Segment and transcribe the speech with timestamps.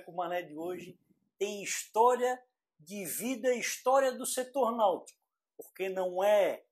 [0.00, 0.98] com Mané de hoje
[1.38, 2.42] tem história
[2.78, 5.18] de vida, história do setor náutico,
[5.56, 6.64] porque não é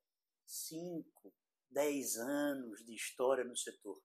[0.46, 1.32] 5,
[1.70, 4.00] 10 anos de história no setor.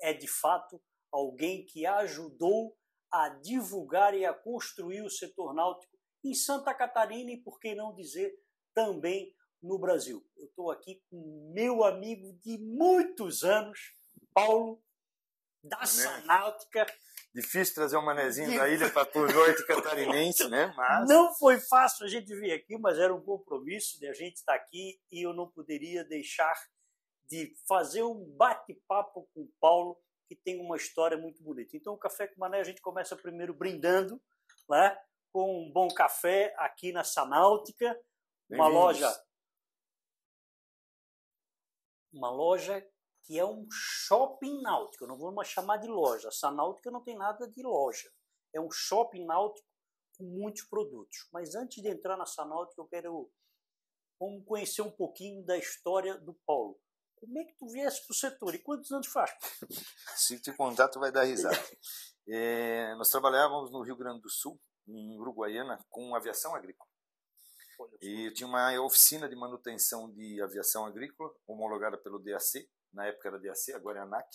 [0.00, 0.80] É de fato
[1.10, 2.76] alguém que ajudou
[3.10, 7.94] a divulgar e a construir o setor náutico em Santa Catarina e, por que não
[7.94, 8.38] dizer,
[8.74, 10.24] também no Brasil.
[10.36, 13.94] Eu estou aqui com meu amigo de muitos anos,
[14.34, 14.82] Paulo,
[15.62, 15.84] da?
[15.86, 16.86] Sanáutica.
[17.36, 20.72] Difícil trazer um manezinho da ilha para o norte catarinense, né?
[20.74, 21.06] Mas...
[21.06, 24.54] Não foi fácil a gente vir aqui, mas era um compromisso de a gente estar
[24.54, 26.54] aqui e eu não poderia deixar
[27.26, 31.76] de fazer um bate-papo com o Paulo, que tem uma história muito bonita.
[31.76, 34.18] Então, o Café com Mané a gente começa primeiro brindando,
[34.66, 34.96] né?
[35.30, 37.94] com um bom café aqui na Sanáutica,
[38.48, 39.12] uma loja
[42.10, 42.82] uma loja
[43.26, 45.04] que é um shopping náutico.
[45.04, 46.28] Eu não vou mais chamar de loja.
[46.28, 48.08] Essa náutica não tem nada de loja.
[48.54, 49.66] É um shopping náutico
[50.16, 51.28] com muitos produtos.
[51.32, 53.30] Mas antes de entrar nessa náutica, eu quero
[54.18, 56.78] vamos conhecer um pouquinho da história do Paulo.
[57.16, 59.30] Como é que tu viesse para o setor e quantos anos faz?
[60.16, 61.56] Se te contar, tu vai dar risada.
[62.28, 66.88] é, nós trabalhávamos no Rio Grande do Sul, em Uruguaiana, com aviação agrícola.
[68.00, 72.66] E tinha uma oficina de manutenção de aviação agrícola, homologada pelo DAC,
[72.96, 74.26] na época era DAC, agora é ANAC,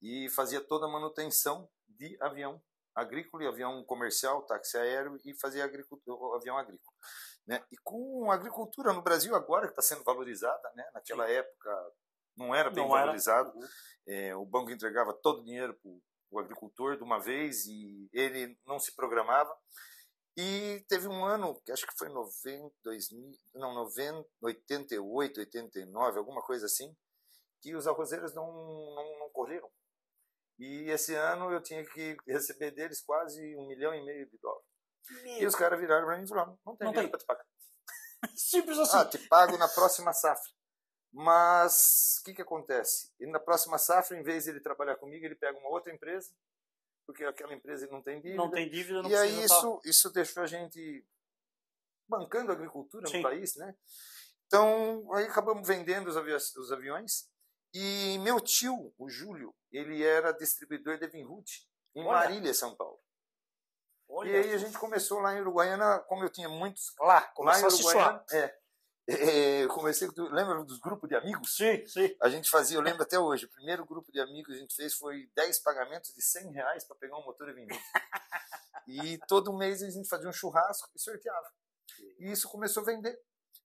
[0.00, 2.62] e fazia toda a manutenção de avião
[2.94, 6.96] agrícola e avião comercial, táxi aéreo e fazia avião agrícola.
[7.46, 7.62] Né?
[7.70, 10.88] E com a agricultura no Brasil agora que está sendo valorizada, né?
[10.94, 11.32] naquela Sim.
[11.32, 11.92] época
[12.36, 13.58] não era bem não valorizado, era.
[13.58, 13.68] Uhum.
[14.06, 15.90] É, o banco entregava todo o dinheiro para
[16.30, 19.54] o agricultor de uma vez e ele não se programava.
[20.36, 26.40] E teve um ano, que acho que foi 90, 2000, não, 90, 88, 89, alguma
[26.42, 26.96] coisa assim,
[27.60, 29.70] que os arrozeiros não, não, não colheram.
[30.58, 34.66] E esse ano eu tinha que receber deles quase um milhão e meio de dólares.
[35.22, 35.42] Meu.
[35.42, 37.46] E os caras viraram para mim e falaram: não tem não dinheiro para te pagar.
[38.36, 38.96] Simples assim.
[38.96, 40.52] Ah, te pago na próxima safra.
[41.12, 43.10] Mas o que, que acontece?
[43.20, 46.30] Na próxima safra, em vez de ele trabalhar comigo, ele pega uma outra empresa
[47.08, 48.36] porque aquela empresa não tem dívida.
[48.36, 51.02] Não tem dívida, não E aí isso, isso deixou a gente
[52.06, 53.16] bancando a agricultura Sim.
[53.16, 53.74] no país, né?
[54.46, 57.26] Então, aí acabamos vendendo os, avi os aviões.
[57.74, 62.12] E meu tio, o Júlio, ele era distribuidor de Vinhood em Olha.
[62.12, 62.98] Marília, São Paulo.
[64.08, 64.30] Olha.
[64.30, 67.64] E aí a gente começou lá em Uruguaiana, como eu tinha muitos lá, lá em
[67.64, 68.58] Uruguaiana, é,
[69.10, 71.56] é, eu comecei, lembra dos grupos de amigos?
[71.56, 72.14] Sim, sim.
[72.20, 74.74] A gente fazia, eu lembro até hoje, o primeiro grupo de amigos que a gente
[74.74, 77.78] fez foi 10 pagamentos de 100 reais para pegar um motor vender.
[78.86, 81.50] e todo mês a gente fazia um churrasco e sorteava.
[82.18, 83.18] E isso começou a vender.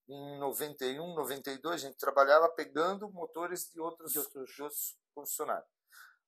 [0.07, 5.69] Em 91, 92, a gente trabalhava pegando motores de outros, de outros, de outros concessionários.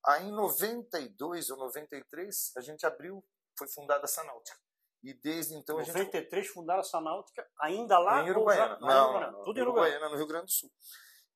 [0.06, 3.24] Aí em 92 ou 93, a gente abriu,
[3.58, 4.58] foi fundada a Sanáutica.
[5.04, 6.54] E desde então 93 a gente...
[6.54, 8.24] fundaram a Sanáutica, ainda lá?
[8.24, 8.78] Em Uruguaiana.
[8.80, 10.72] Não, não, não, tudo em Uruguaiana, no Rio Grande do Sul.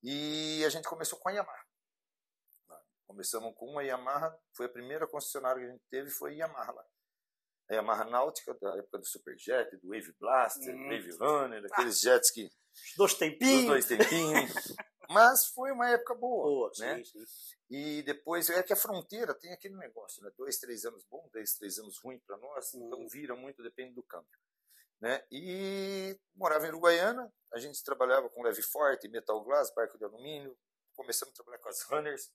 [0.02, 1.66] E a gente começou com a Yamaha.
[3.06, 6.72] Começamos com uma Yamaha, foi a primeira concessionária que a gente teve, foi a Yamaha
[6.72, 6.86] lá.
[7.70, 10.88] A Yamaha Náutica, da época do Superjet, do Wave Blaster, hum.
[10.88, 12.10] Wave Runner, aqueles ah.
[12.10, 12.44] jets que...
[12.44, 13.60] Os dois tempinhos.
[13.60, 14.52] Os dois tempinhos.
[15.10, 17.02] Mas foi uma época boa, boa né?
[17.04, 17.56] Sim, sim.
[17.68, 20.30] E depois é que a fronteira tem aquele negócio, né?
[20.36, 22.94] Dois, três anos bom, dois, três anos ruim para nós, então uhum.
[22.94, 24.28] então vira muito, depende do câmbio.
[25.00, 25.24] Né?
[25.32, 30.56] E morava em Uruguaiana, a gente trabalhava com leve forte, metal glass, barco de alumínio,
[30.94, 32.30] começamos a trabalhar com as runners.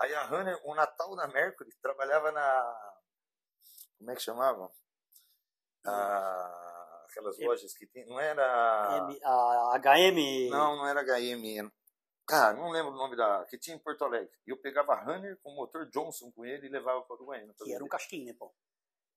[0.00, 2.89] Aí a runner, o Natal da Mercury, trabalhava na.
[4.00, 4.72] Como é que chamava?
[5.84, 8.06] Ah, aquelas lojas que tem.
[8.06, 8.42] Não era.
[8.42, 10.48] a HM.
[10.48, 11.70] Não, não era HM.
[12.26, 13.44] Cara, não lembro o nome da.
[13.44, 14.32] que tinha em Porto Alegre.
[14.46, 17.54] E eu pegava Runner com motor Johnson com ele e levava para o Uruguaiana.
[17.62, 18.50] Que era um casquinho, né, pô?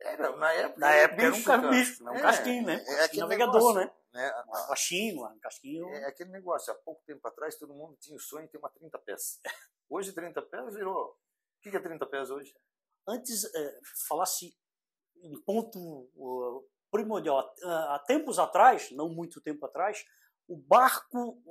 [0.01, 0.79] Era, na época.
[0.81, 2.83] Na época bicho, era um bicho, um é, casquinho, né?
[2.85, 3.91] É navegador, negócio, né?
[4.13, 4.43] né?
[4.47, 5.87] Um baixinho, um casquinho.
[5.87, 6.73] É aquele negócio.
[6.73, 9.39] Há pouco tempo atrás todo mundo tinha o sonho de ter uma 30 pés.
[9.89, 11.17] Hoje 30 pés virou.
[11.57, 12.53] O que é 30 pés hoje?
[13.07, 14.53] Antes, é, falasse
[15.23, 15.79] um ponto
[16.15, 17.39] uh, primordial.
[17.63, 20.05] Há tempos atrás, não muito tempo atrás,
[20.47, 21.41] o barco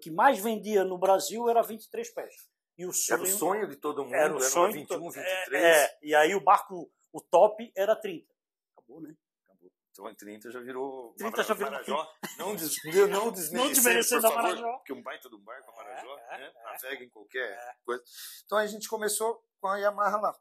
[0.00, 2.34] que mais vendia no Brasil era 23 pés.
[2.76, 5.52] E o sonho, era o sonho de todo mundo, era o sonho 21, 23.
[5.52, 8.32] É, é, e aí o barco, o top era 30.
[8.76, 9.14] Acabou, né?
[9.44, 9.70] Acabou.
[9.90, 12.12] Então em 30 já virou 30 já virou Marajó.
[12.38, 12.76] Não, des,
[13.10, 14.72] não desmerecendo, favor, Marajó.
[14.78, 16.52] porque um baita do barco, a Marajó, é, né?
[16.54, 17.74] É, navega em qualquer é.
[17.84, 18.02] coisa.
[18.46, 20.38] Então a gente começou com a Yamaha lá.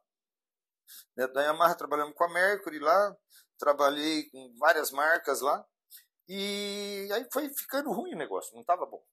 [1.16, 3.16] Né, da Yamaha trabalhamos com a Mercury lá,
[3.58, 5.66] trabalhei com várias marcas lá.
[6.28, 9.04] E aí foi ficando ruim o negócio, não estava bom.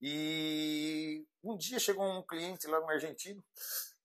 [0.00, 3.42] E um dia chegou um cliente lá no argentino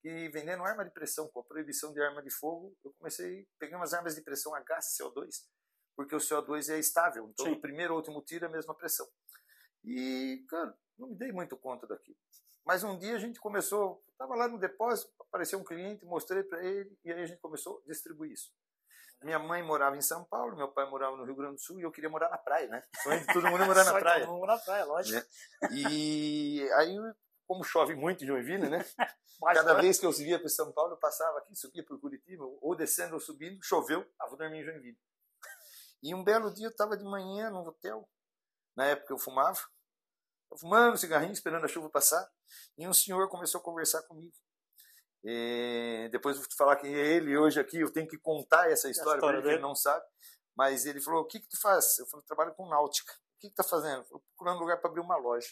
[0.02, 3.76] que vendendo arma de pressão, com a proibição de arma de fogo, eu comecei, peguei
[3.76, 5.44] umas armas de pressão a gás, CO2,
[5.96, 7.52] porque o CO2 é estável, então Sim.
[7.52, 9.08] no primeiro ou último tiro é a mesma pressão.
[9.84, 12.18] E, cara, não me dei muito conta daquilo.
[12.66, 16.62] Mas um dia a gente começou, estava lá no depósito, apareceu um cliente, mostrei para
[16.64, 18.52] ele, e aí a gente começou a distribuir isso.
[19.24, 21.84] Minha mãe morava em São Paulo, meu pai morava no Rio Grande do Sul e
[21.84, 22.84] eu queria morar na praia, né?
[23.32, 24.26] todo mundo morar na praia.
[24.26, 25.20] Todo mundo na praia, lógico.
[25.20, 25.70] Né?
[25.72, 26.98] E aí,
[27.48, 28.84] como chove muito em Joinville, né?
[29.54, 32.76] Cada vez que eu via para São Paulo, eu passava aqui, subia para Curitiba, ou
[32.76, 35.00] descendo ou subindo, choveu, ah, vou dormir em Joinville.
[36.04, 38.08] E um belo dia eu estava de manhã no hotel,
[38.76, 39.60] na época eu fumava,
[40.52, 42.28] eu fumando cigarrinho, esperando a chuva passar,
[42.78, 44.34] e um senhor começou a conversar comigo.
[45.24, 49.18] E depois vou te falar que ele hoje aqui, eu tenho que contar essa história,
[49.18, 50.04] história porque ele não sabe.
[50.56, 52.00] Mas ele falou: O que, que tu faz?
[52.00, 53.14] Eu falei: Trabalho com náutica.
[53.14, 54.02] O que, que tá fazendo?
[54.02, 55.50] Estou procurando lugar para abrir uma loja.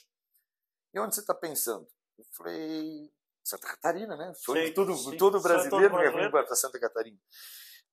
[0.94, 1.88] E onde você está pensando?
[2.18, 3.12] Eu falei:
[3.44, 4.34] Santa Catarina, né?
[4.36, 7.18] Sonho sim, todo, sim, todo brasileiro vir para Santa Catarina.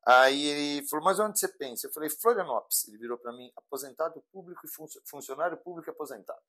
[0.06, 1.87] Aí ele falou: Mas onde você pensa?
[1.87, 2.88] Eu falei: Florianópolis.
[2.88, 6.40] Ele virou para mim: Aposentado público e funcionário público aposentado.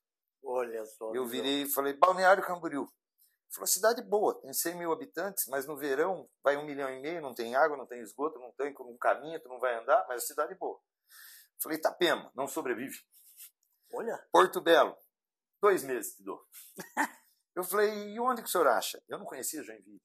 [0.44, 1.14] Olha só.
[1.14, 2.88] Eu virei e falei: Balneário Camboriú.
[3.54, 7.22] Falou, cidade boa, tem 100 mil habitantes, mas no verão vai um milhão e meio,
[7.22, 10.24] não tem água, não tem esgoto, não tem um caminho, tu não vai andar, mas
[10.24, 10.80] a cidade boa.
[11.62, 13.00] Falei, Itapema, não sobrevive.
[13.94, 14.18] Olha.
[14.32, 14.96] Porto Belo,
[15.62, 16.46] dois meses te dou.
[17.56, 19.02] eu falei, e onde que o senhor acha?
[19.08, 20.02] Eu não conhecia Joinville.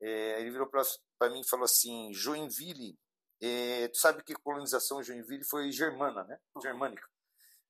[0.00, 2.98] É, ele virou para mim e falou assim, Joinville,
[3.40, 6.38] é, tu sabe que colonização Joinville foi germana, né?
[6.60, 7.06] Germânica.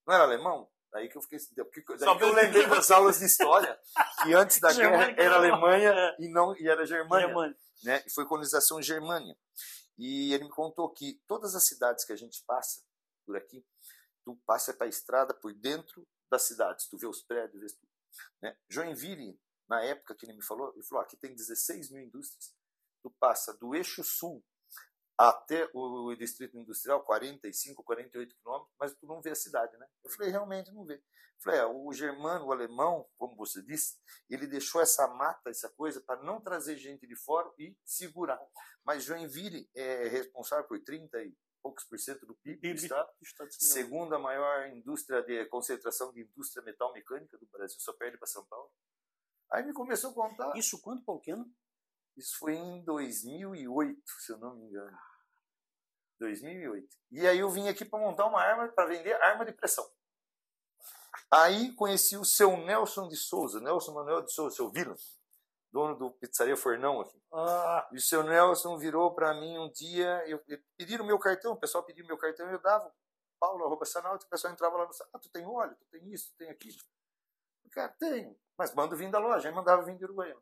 [0.06, 0.70] Não era alemão?
[0.92, 1.38] Daí que eu fiquei.
[1.56, 3.78] Porque, daí que eu lembrei das aulas de história,
[4.22, 6.16] que antes da guerra era Alemanha é.
[6.20, 7.26] e, não, e era Germânia.
[7.26, 7.56] Germânia.
[7.82, 8.02] Né?
[8.06, 9.36] E foi colonização Germânia.
[9.98, 12.82] E ele me contou que todas as cidades que a gente passa
[13.24, 13.64] por aqui,
[14.24, 17.92] tu passa para a estrada por dentro das cidades, tu vê os prédios, vê tudo.
[18.42, 18.56] Né?
[18.68, 22.54] Joinville, na época que ele me falou, ele falou: aqui tem 16 mil indústrias.
[23.02, 24.44] Tu passa do eixo sul
[25.28, 29.86] até o distrito industrial, 45, 48 quilômetros, mas tu não vê a cidade, né?
[30.04, 30.94] Eu falei, realmente não vê.
[30.94, 33.98] Eu falei, é, o germano, o alemão, como você disse,
[34.28, 38.40] ele deixou essa mata, essa coisa, para não trazer gente de fora e segurar.
[38.84, 43.10] Mas Joinville é responsável por 30 e poucos por cento do PIB, PIB do estado,
[43.22, 48.26] estado segunda maior indústria de concentração de indústria metal mecânica do Brasil, só perde para
[48.26, 48.70] São Paulo.
[49.52, 50.56] Aí me começou a contar.
[50.56, 51.22] Isso quando, Paulo?
[52.16, 54.98] Isso foi em 2008, se eu não me engano.
[56.22, 56.96] 2008.
[57.10, 59.84] E aí eu vim aqui para montar uma arma, para vender arma de pressão.
[61.30, 64.94] Aí conheci o seu Nelson de Souza, Nelson Manuel de Souza, seu Vila,
[65.70, 67.20] dono do Pizzaria Fornão aqui.
[67.32, 67.88] Ah.
[67.92, 71.56] E o seu Nelson virou para mim um dia, eu, eu pediram meu cartão, o
[71.56, 72.92] pessoal pediu meu cartão, eu dava,
[73.40, 76.30] Paulo, arroba Sanalto, o pessoal entrava lá no ah, tu tem óleo, tu tem isso,
[76.30, 76.78] tu tem aquilo.
[77.72, 80.40] Cara, tenho, mas mando vir da loja, aí mandava vir de Uruguaiana.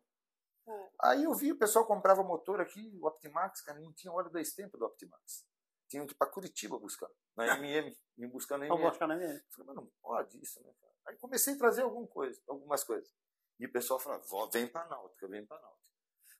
[0.67, 0.89] É.
[1.03, 4.41] Aí eu vi, o pessoal comprava motor aqui, o Optimax, cara, não tinha óleo da
[4.55, 5.50] tempo do Optimax
[5.91, 8.81] tinham que ir para Curitiba buscar, na MM, me buscar na MM.
[8.81, 9.43] Buscar na MM.
[9.49, 10.93] Falei, mas não pode isso, né, cara?
[11.07, 13.13] Aí comecei a trazer alguma coisa, algumas coisas.
[13.59, 15.81] E o pessoal falava, vem para a Náutica, vem para a Náutica.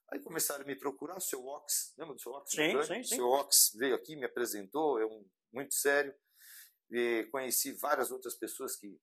[0.08, 2.50] Aí começaram a me procurar, o seu Ox, lembra do seu Ox?
[2.50, 3.14] Sim, sim, sim.
[3.14, 6.14] O seu Ox veio aqui, me apresentou, é um muito sério.
[6.90, 8.98] E conheci várias outras pessoas que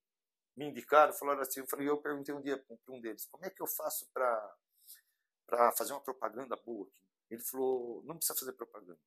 [0.57, 3.50] me indicaram, falaram assim, eu, falei, eu perguntei um dia para um deles, como é
[3.50, 7.01] que eu faço para fazer uma propaganda boa aqui?
[7.29, 9.00] Ele falou, não precisa fazer propaganda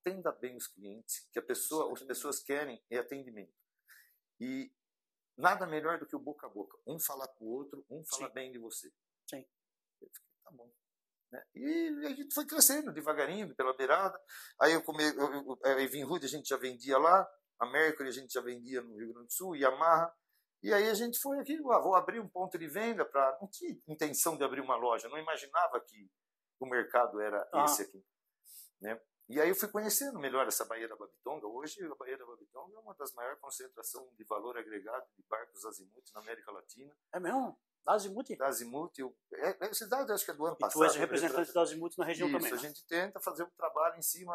[0.00, 3.52] atenda bem os clientes, que a pessoa, as pessoas querem é atendimento.
[4.40, 4.72] E
[5.36, 6.78] nada melhor do que o boca a boca.
[6.86, 8.34] Um falar para o outro, um falar Sim.
[8.34, 8.90] bem de você.
[9.28, 9.46] Sim.
[10.44, 10.72] tá bom.
[11.30, 11.44] Né?
[11.54, 14.18] E a gente foi crescendo devagarinho, pela beirada.
[14.60, 17.28] Aí eu come, eu, eu, a Evin Hood a gente já vendia lá,
[17.58, 20.12] a Mercury a gente já vendia no Rio Grande do Sul, Yamaha.
[20.62, 23.38] E aí a gente foi aqui, ah, vou abrir um ponto de venda para.
[23.40, 26.10] Não tinha intenção de abrir uma loja, não imaginava que
[26.58, 27.64] o mercado era ah.
[27.64, 28.04] esse aqui.
[28.80, 29.00] Né?
[29.30, 31.46] E aí eu fui conhecendo melhor essa Baía da Babitonga.
[31.46, 35.64] Hoje a Baía da Babitonga é uma das maiores concentrações de valor agregado de barcos
[35.64, 36.92] azimuth na América Latina.
[37.14, 37.56] É mesmo?
[37.84, 38.36] Da Azimuth?
[38.36, 38.98] Da Azimuth.
[38.98, 40.80] Eu, é, é, cidade acho que é do ano e passado.
[40.80, 42.52] tu és representante da Azimuth na região Isso, também.
[42.52, 44.34] a gente tenta fazer um trabalho em cima...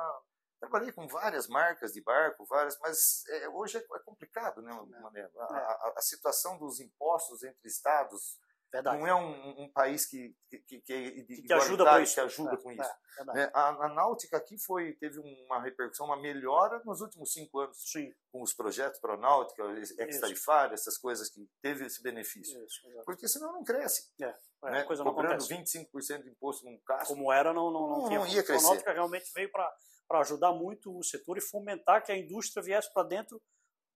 [0.61, 4.71] Trabalhei com várias marcas de barco, várias, mas é, hoje é, é complicado, né,
[5.01, 5.29] Mané?
[5.37, 8.39] A, a, a situação dos impostos entre estados
[8.75, 8.97] Verdade.
[8.97, 12.13] Não é um, um país que, que, que, que, que ajuda com isso.
[12.13, 12.89] Que ajuda é, com isso.
[13.33, 17.77] É, a, a, náutica aqui foi, teve uma repercussão, uma melhora nos últimos cinco anos.
[17.89, 18.13] Sim.
[18.33, 19.63] Com os projetos para a náutica,
[19.99, 22.61] ex-tarifário, essas coisas que teve esse benefício.
[22.65, 24.11] Isso, Porque senão não cresce.
[24.21, 24.83] É, é né?
[24.83, 27.07] coisa Cobrando 25% de imposto num carro.
[27.07, 28.19] Como era, não, não, não, não, tinha.
[28.19, 28.65] não ia crescer.
[28.65, 32.91] A náutica realmente veio para ajudar muito o setor e fomentar que a indústria viesse
[32.93, 33.41] para dentro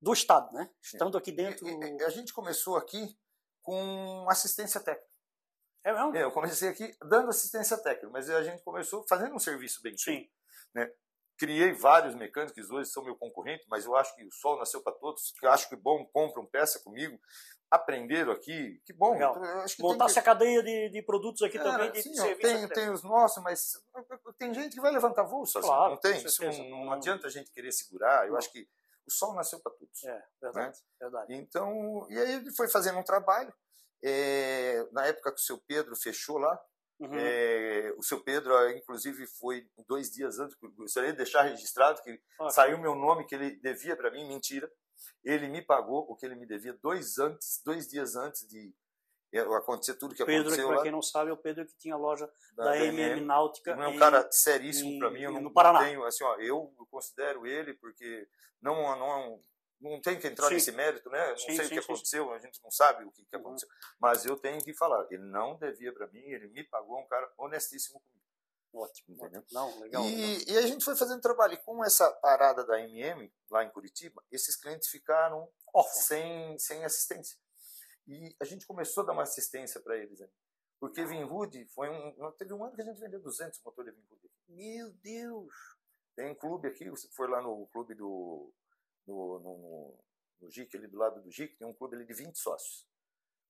[0.02, 0.70] do Estado, né?
[0.82, 1.68] Estando aqui dentro.
[2.06, 3.14] A gente começou aqui
[3.70, 5.08] com assistência técnica.
[5.84, 6.18] É mesmo?
[6.18, 9.96] É, eu comecei aqui dando assistência técnica, mas a gente começou fazendo um serviço bem
[9.96, 10.28] feito.
[10.28, 10.30] Sim.
[10.74, 10.92] Né?
[11.38, 14.94] Criei vários mecânicos hoje são meu concorrente, mas eu acho que o sol nasceu para
[14.94, 17.18] todos, que eu acho que bom, compram peça comigo,
[17.70, 19.14] aprenderam aqui, que bom.
[19.14, 19.40] Legal.
[19.68, 21.64] Que Montasse a cadeia de, de produtos aqui que...
[21.64, 22.70] também, de sim, serviço.
[22.70, 23.74] tem, os nossos, mas
[24.40, 26.18] tem gente que vai levantar voo sozinho, Claro, não tem?
[26.18, 28.68] Isso não, não adianta a gente querer segurar, eu acho que
[29.10, 30.04] o sol nasceu para todos.
[30.04, 31.34] É, verdade, verdade.
[31.36, 33.54] Então, e aí ele foi fazendo um trabalho.
[34.04, 36.58] é, na época que o seu Pedro fechou lá,
[37.02, 37.16] Uhum.
[37.18, 42.50] é, o seu Pedro, inclusive, foi dois dias antes, gostaria de deixar registrado que Ah,
[42.50, 44.70] saiu meu nome que ele devia para mim, mentira.
[45.24, 48.74] Ele me pagou o que ele me devia dois antes, dois dias antes de
[49.38, 51.94] acontecer tudo que Pedro, aconteceu para lá quem não sabe, é o Pedro que tinha
[51.94, 53.76] a loja da, da, MM Náutica.
[53.76, 55.80] Não é um em- cara seríssimo para mim, eu não, Paraná.
[55.80, 58.28] tenho, assim, ó, eu considero ele porque
[58.62, 59.42] não não
[59.82, 60.56] não tem que entrar Sim.
[60.56, 61.30] nesse mérito, né?
[61.30, 63.42] Não Sim, sei sim, o que aconteceu, a gente não sabe o que, que Uhum.
[63.44, 67.08] aconteceu, mas eu tenho que falar, ele não devia para mim, ele me pagou, um
[67.08, 68.20] cara honestíssimo comigo.
[68.72, 69.44] Ótimo, Entendeu?
[69.52, 70.04] Não, legal.
[70.04, 70.20] legal.
[70.20, 71.54] E, e a gente foi fazendo trabalho.
[71.54, 75.50] E com essa parada da MM, lá em Curitiba, esses clientes ficaram
[75.92, 77.36] sem, sem assistência.
[78.10, 80.20] E a gente começou a dar uma assistência para eles.
[80.20, 80.28] Né?
[80.80, 82.32] Porque Vinhood foi um.
[82.32, 84.32] Teve um ano que a gente vendeu 200 motores de Vinhood.
[84.48, 85.54] Meu Deus!
[86.16, 88.52] Tem um clube aqui, você for lá no clube do.
[89.06, 89.98] No, no,
[90.42, 92.88] no, GIC, ali do lado do GIC, tem um clube ali de 20 sócios.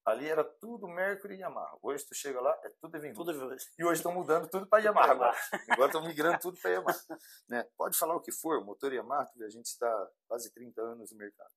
[0.06, 1.78] Ali era tudo Mercury e Yamaha.
[1.82, 3.16] Hoje tu chega lá, é tudo Vinhood.
[3.16, 3.56] Tudo.
[3.78, 5.38] E hoje estão mudando tudo para Yamaha agora.
[5.70, 7.06] Agora estão migrando tudo para Yamaha.
[7.48, 7.64] Né?
[7.78, 11.52] Pode falar o que for, motor Yamaha, a gente está quase 30 anos no mercado.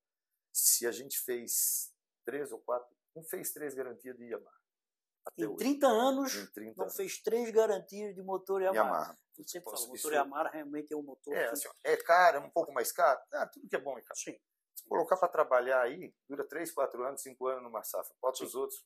[0.53, 1.92] Se a gente fez
[2.25, 4.57] três ou quatro, não fez três garantias de Yamaha.
[5.25, 5.57] Até Em hoje.
[5.59, 6.97] 30 anos, Em 30 não anos.
[6.97, 8.85] fez três garantias de motor Yamaha.
[8.85, 9.19] Yamaha.
[9.39, 11.97] Eu sempre Posso- falo, motor isso- Yamaha realmente é um motor É, que- assim, é
[11.97, 13.21] caro, é um pouco mais caro.
[13.33, 14.19] Ah, tudo que é bom é caro.
[14.19, 14.39] Sim,
[14.75, 18.13] Se colocar para trabalhar aí, dura 3, 4 anos, 5 anos numa safra.
[18.21, 18.45] Pode Sim.
[18.47, 18.85] os outros.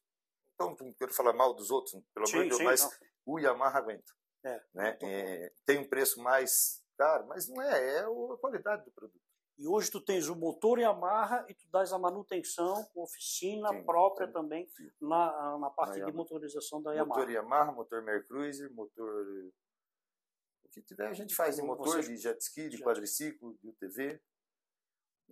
[0.54, 2.90] Então, não quero falar mal dos outros, pelo amor de Deus, mas não.
[3.26, 4.12] o Yamaha aguenta.
[4.44, 4.98] É, né?
[5.02, 9.20] É, tem um preço mais caro, mas não é, é o- a qualidade do produto.
[9.58, 13.84] E hoje tu tens o motor Yamaha e tu dás a manutenção com oficina Sim,
[13.84, 14.90] própria sim, também sim.
[15.00, 17.20] na, na parte Na de motorização da Yamaha.
[17.20, 19.26] Motor Yamaha, motor Mercruiser, motor.
[20.64, 22.84] O que tiver a gente faz Como motor, de jet ski, de Jet.
[22.84, 24.20] quadriciclo, de UTV.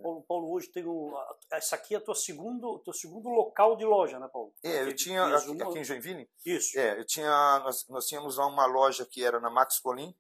[0.03, 4.19] Paulo, Paulo, hoje tem a- Essa aqui é teu segundo, teu segundo local de loja,
[4.19, 4.53] né, Paulo?
[4.63, 6.77] É, eu tinha aqui, uma- aqui em Joinville, Isso.
[6.79, 7.29] é, eu tinha,
[7.61, 10.17] nós, nós tínhamos lá uma loja que era na Max Colim,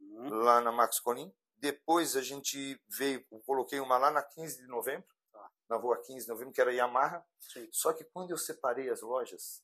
[0.00, 0.28] Uhum.
[0.28, 1.34] lá na Max Colim.
[1.58, 5.50] Depois a gente veio, coloquei uma lá na 15 de novembro, Tá.
[5.68, 7.24] na rua 15 de novembro, que era Yamaha.
[7.40, 7.68] Sim.
[7.72, 9.62] Só que quando eu separei as lojas,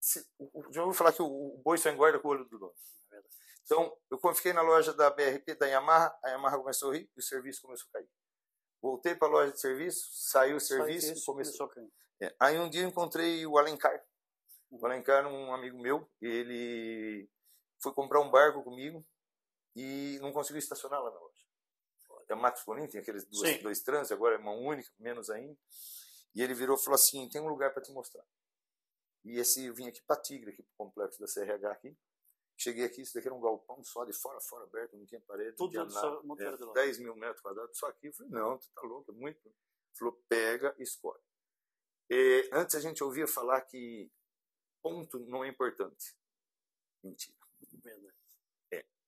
[0.00, 2.58] se, o- já ouviu falar que o, o boi só engorda com o olho do
[2.58, 2.74] dono.
[3.12, 3.22] É.
[3.64, 7.18] Então, eu fiquei na loja da BRP, da Yamaha, a Yamaha começou a rir e
[7.18, 8.08] o serviço começou a cair.
[8.80, 11.66] Voltei para a loja de serviço, saiu o serviço e começou.
[11.66, 11.92] a cair.
[12.20, 13.94] É, Aí um dia eu encontrei o Alencar.
[14.70, 14.78] Uhum.
[14.80, 17.28] O Alencar é um amigo meu, ele
[17.82, 19.04] foi comprar um barco comigo
[19.78, 21.46] e não conseguiu estacionar lá na loja.
[22.28, 25.56] É Max Colim, tem aqueles duas, dois trânsitos, agora é mão única, menos ainda.
[26.34, 28.24] E ele virou e falou assim: tem um lugar para te mostrar.
[29.24, 31.96] E esse eu vim aqui para Tigre, aqui pro complexo da CRH aqui.
[32.56, 35.56] Cheguei aqui, isso daqui era um galpão só de fora, fora aberto, não tinha parede,
[35.56, 36.22] Tudo não tinha só nada.
[36.26, 36.74] motor É, de loja.
[36.74, 38.08] 10 mil metros quadrados, só aqui.
[38.08, 39.46] Eu falei, não, tu tá louco, é muito.
[39.46, 39.54] Ele
[39.94, 41.22] falou, pega e escolhe.
[42.10, 44.10] E, antes a gente ouvia falar que
[44.82, 46.16] ponto não é importante.
[47.02, 47.38] Mentira.
[47.82, 48.17] Verdade.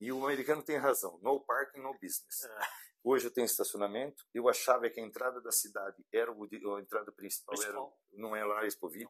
[0.00, 2.44] E o americano tem razão, no parking, no business.
[2.44, 2.58] É.
[3.02, 6.44] Hoje eu tenho estacionamento, eu achava que a entrada da cidade era o,
[6.76, 7.98] a entrada principal, Principal.
[8.12, 9.08] Era, não é lá Expoville,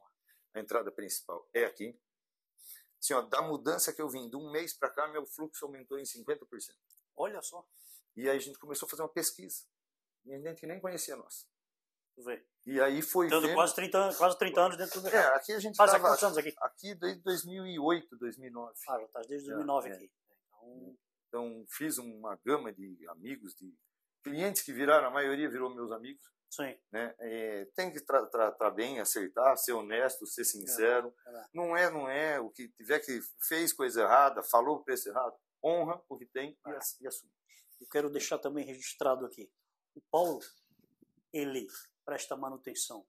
[0.54, 1.98] a entrada principal é aqui.
[3.02, 5.98] Assim, ó, da mudança que eu vim de um mês para cá, meu fluxo aumentou
[5.98, 6.38] em 50%.
[7.16, 7.66] Olha só,
[8.16, 9.64] E aí a gente começou a fazer uma pesquisa.
[10.24, 11.48] E a gente que nem conhecia nós.
[12.18, 12.44] vê.
[12.66, 15.36] E aí foi Tendo vendo- quase 30, anos- quase 30 anos dentro do É, mercado.
[15.36, 16.52] aqui a gente Faz tava quantos anos aqui?
[16.58, 18.74] aqui desde 2008, 2009.
[18.88, 19.94] Ah, já estás desde 2009 É, é.
[19.96, 20.12] aqui.
[20.62, 20.96] Então,
[21.28, 23.72] Então fiz uma gama de amigos, de
[24.22, 26.22] clientes que viraram, a maioria virou meus amigos.
[26.50, 26.76] sim.
[26.90, 27.14] né?
[27.20, 31.14] É, tem que tra- tratar bem, acertar, ser honesto, ser sincero.
[31.20, 31.48] é verdade.
[31.54, 32.40] Não é, não é.
[32.40, 36.58] O que tiver que fez coisa errada, falou o preço errado, honra o que tem
[36.66, 36.76] e, É.
[36.76, 37.32] ass- e assume.
[37.80, 39.50] Eu quero deixar também registrado aqui.
[39.94, 40.40] O Paulo,
[41.32, 41.66] ele
[42.04, 43.06] presta manutenção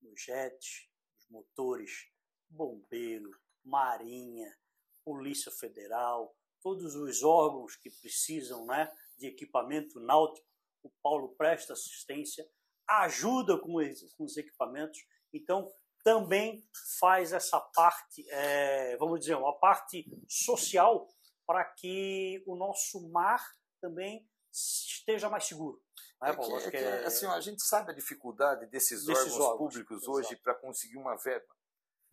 [0.00, 2.10] nos jets, nos motores,
[2.48, 3.30] bombeiro,
[3.62, 4.56] marinha,
[5.04, 10.46] polícia federal, todos os órgãos que precisam né, de equipamento náutico.
[10.82, 12.48] O Paulo presta assistência,
[12.88, 14.98] ajuda com os, com os equipamentos.
[15.32, 15.70] Então,
[16.04, 16.64] também
[16.98, 21.08] faz essa parte, é, vamos dizer, uma parte social
[21.46, 23.42] para que o nosso mar
[23.80, 25.82] também esteja mais seguro.
[26.20, 26.56] Né, É que- Paulo?
[26.56, 30.08] Acho é que que, assim, a gente sabe a dificuldade desses, Desses órgãos, órgãos, públicos
[30.08, 31.46] hoje para conseguir uma verba.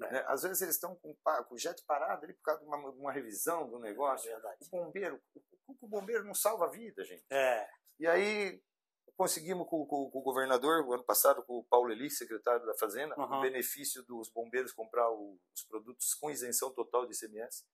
[0.02, 0.12] É.
[0.12, 0.26] Né?
[0.28, 3.12] Às vezes eles estão com, com, o jet parado ali por causa de uma, uma
[3.12, 4.30] revisão do negócio.
[4.30, 4.38] É.
[4.62, 5.22] O bombeiro,
[5.68, 7.26] o, o bombeiro não salva a vida, gente.
[7.30, 7.68] É.
[8.00, 8.62] E aí
[9.16, 12.74] conseguimos com, com, com, o governador, o ano passado, com o Paulo Eli, secretário da
[12.76, 13.38] Fazenda, uhum.
[13.38, 17.66] o benefício dos bombeiros comprar o, os produtos com isenção total de ICMS.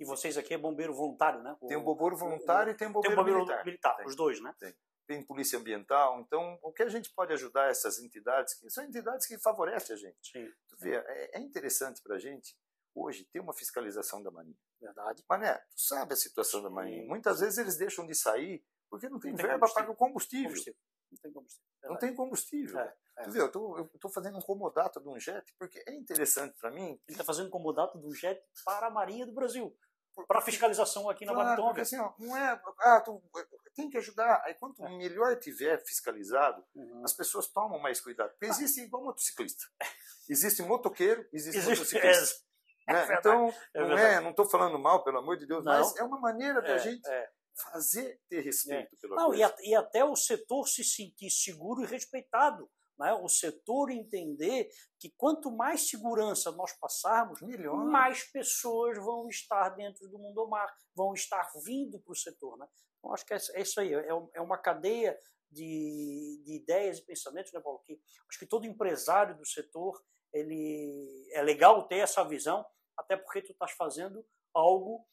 [0.00, 1.56] E vocês aqui é bombeiro voluntário, né?
[1.60, 3.64] O, tem um bombeiro voluntário e tem um bombeiro, tem um bombeiro militar.
[3.64, 4.54] militar tem, os dois, né?
[4.58, 4.74] Tem.
[5.06, 6.20] Tem polícia ambiental.
[6.20, 9.98] Então, o que a gente pode ajudar essas entidades, que são entidades que favorecem a
[9.98, 10.32] gente.
[10.32, 10.50] Sim.
[10.68, 12.56] Tu vê, é, é interessante para a gente,
[12.94, 14.56] hoje, ter uma fiscalização da Marinha.
[14.80, 15.24] Verdade.
[15.28, 17.06] Mas, né, tu sabe a situação da Marinha.
[17.06, 20.48] Muitas vezes eles deixam de sair porque não tem, não tem verba para o combustível.
[20.48, 20.80] combustível.
[21.10, 21.66] Não tem combustível.
[21.80, 21.92] Verdade.
[21.92, 22.80] Não tem combustível.
[22.80, 23.22] É, é.
[23.24, 26.70] Tu vê, eu tô, tô fazendo um comodato de um jet, porque é interessante para
[26.70, 26.88] mim.
[26.88, 29.76] Ele está fazendo um comodato de um jet para a Marinha do Brasil
[30.24, 31.62] para fiscalização aqui na claro.
[31.62, 32.60] Porque assim, ó, não é.
[32.80, 33.22] Ah, tu,
[33.76, 34.42] tem que ajudar.
[34.44, 34.96] Aí quanto é.
[34.96, 37.04] melhor tiver fiscalizado, uhum.
[37.04, 38.30] as pessoas tomam mais cuidado.
[38.30, 39.64] Porque existe igual motociclista.
[40.28, 42.44] Existe motoqueiro, existe, existe motociclista.
[42.88, 43.06] É, né?
[43.10, 45.72] é então, é não é, não estou falando mal, pelo amor de Deus, não.
[45.72, 47.30] mas é uma maneira da é, gente é.
[47.54, 49.34] fazer ter respeito pela não.
[49.34, 52.68] E, a, e até o setor se sentir seguro e respeitado
[52.98, 54.68] né, o setor entender
[54.98, 57.76] que quanto mais segurança nós passarmos, Melhor.
[57.84, 62.56] mais pessoas vão estar dentro do mundo mar, vão estar vindo para o setor.
[62.58, 62.66] Né?
[62.98, 65.18] Então, acho que é, é isso aí, é, é uma cadeia
[65.50, 67.80] de, de, ideias e pensamentos, né, Paulo?
[67.84, 72.64] Que acho que todo empresário do setor ele é legal ter essa visão,
[72.96, 75.06] até porque tu estás fazendo algo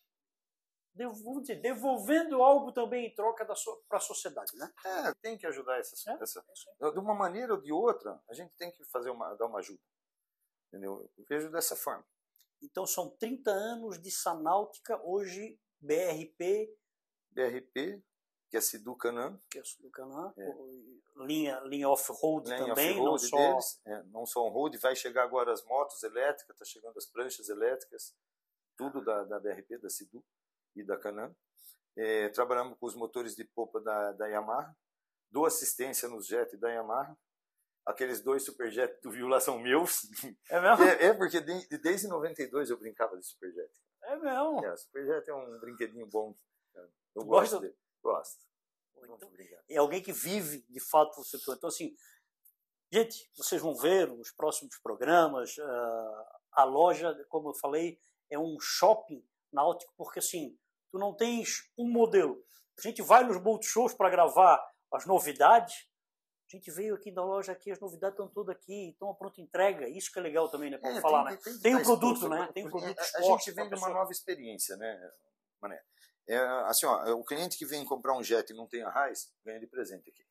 [0.96, 3.46] vamos dizer, devolvendo algo também em troca
[3.88, 4.72] para a sociedade, né?
[4.86, 8.34] É, tem que ajudar essas, é, essa, é de uma maneira ou de outra, a
[8.34, 9.82] gente tem que fazer uma, dar uma ajuda,
[10.68, 11.10] entendeu?
[11.18, 12.06] Eu vejo dessa forma.
[12.62, 16.70] Então são 30 anos de Sanáutica, hoje BRP.
[17.34, 18.02] BRP,
[18.50, 19.40] que é Sidu Canã.
[19.50, 20.54] Que é Sidu Canã, é.
[21.26, 23.38] linha, linha off-road também, off não só...
[23.38, 27.50] Deles, é, não só on-road, vai chegar agora as motos elétricas, está chegando as pranchas
[27.50, 28.16] elétricas,
[28.78, 30.24] tudo da, da BRP, da Sidu
[30.76, 31.36] e da Canan.
[31.96, 34.76] É, trabalhamos com os motores de popa da, da Yamaha,
[35.32, 37.18] dou assistência nos jet da Yamaha.
[37.86, 40.08] Aqueles dois Superjet que tu viu lá são meus.
[40.50, 40.86] É mesmo?
[40.86, 43.74] É, é porque de, desde 92 eu brincava de Superjet.
[44.04, 44.66] É mesmo?
[44.66, 46.34] É, Superjet é um brinquedinho bom.
[47.16, 47.76] Eu gosto dele.
[48.02, 48.44] Gosto.
[48.98, 49.30] Então,
[49.70, 51.56] é alguém que vive de fato o setor.
[51.56, 51.96] Então, assim,
[52.92, 55.58] gente, vocês vão ver nos próximos programas.
[55.58, 58.00] Uh, a loja, como eu falei,
[58.30, 60.58] é um shopping náutico, porque assim,
[60.92, 62.44] tu não tens um modelo.
[62.78, 65.88] A gente vai nos boat shows para gravar as novidades.
[66.48, 69.42] A gente veio aqui da loja aqui, as novidades estão todas aqui, estão a pronta
[69.42, 69.88] entrega.
[69.88, 70.78] Isso que é legal também, né?
[70.78, 71.42] Para é, falar, tem, né?
[71.44, 72.50] Tem, tem um produto, né?
[72.54, 75.12] Tem um produto A, a gente vende uma nova experiência, né,
[75.62, 75.82] Mané?
[76.28, 79.32] É, assim, ó, o cliente que vem comprar um jet e não tem a raiz,
[79.46, 80.26] ganha de presente aqui.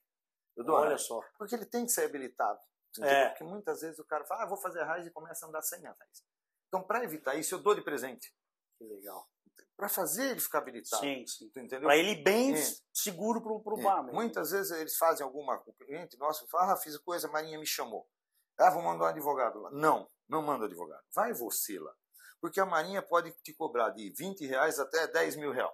[0.57, 1.21] Eu dou Olha só.
[1.39, 2.61] Porque ele tem que ser habilitado.
[3.01, 3.29] É.
[3.29, 5.63] Porque muitas vezes o cara fala, ah, vou fazer a raiz e começa a andar
[5.63, 6.25] sem a raiz.
[6.69, 8.35] Então, para evitar isso, eu dou de presente.
[8.77, 9.29] Que legal.
[9.77, 11.03] Para fazer ele ficar habilitado.
[11.03, 11.51] Sim, sim.
[11.81, 12.63] Para ele bem é.
[12.93, 13.83] seguro para o é.
[13.83, 14.03] bar.
[14.05, 15.63] Muitas vezes eles fazem alguma.
[15.67, 18.07] O cliente nosso fala, ah, fiz coisa, a Marinha me chamou.
[18.59, 19.71] Ah, vou mandar um advogado lá.
[19.71, 21.03] Não, não manda advogado.
[21.15, 21.93] Vai você lá.
[22.41, 25.73] Porque a Marinha pode te cobrar de 20 reais até 10 mil reais.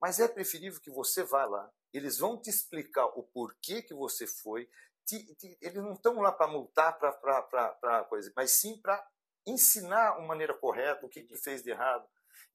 [0.00, 1.70] Mas é preferível que você vá lá.
[1.92, 4.68] Eles vão te explicar o porquê que você foi.
[5.06, 9.06] Te, te, eles não estão lá para multar, para coisa, mas sim para
[9.46, 12.06] ensinar uma maneira correta, o que, que fez de errado.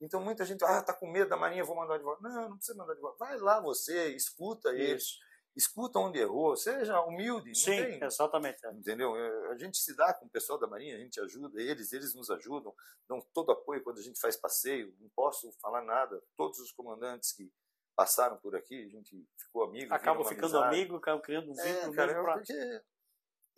[0.02, 2.22] Então muita gente, ah, tá com medo da Marinha, vou mandar de volta.
[2.22, 3.18] Não, não precisa mandar de volta.
[3.18, 5.20] Vai lá você, escuta eles.
[5.56, 7.54] Escuta onde errou, seja humilde.
[7.56, 8.66] Sim, tem, exatamente.
[8.66, 8.72] É.
[8.72, 9.16] Entendeu?
[9.16, 12.14] É, a gente se dá com o pessoal da Marinha, a gente ajuda eles, eles
[12.14, 12.74] nos ajudam,
[13.08, 14.96] dão todo apoio quando a gente faz passeio.
[15.00, 16.22] Não posso falar nada.
[16.38, 17.52] Todos os comandantes que
[17.96, 19.94] passaram por aqui, a gente ficou amigo.
[19.94, 20.76] Acaba ficando amizade.
[20.76, 21.94] amigo, acaba criando um é, vínculo.
[21.94, 22.34] É, cara, pra...
[22.36, 22.82] porque,